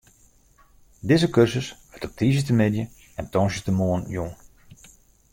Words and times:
Dizze 1.09 1.27
kursus 1.35 1.67
wurdt 1.89 2.07
op 2.07 2.13
tiisdeitemiddei 2.17 2.85
en 3.19 3.29
tongersdeitemoarn 3.31 4.03
jûn. 4.15 4.33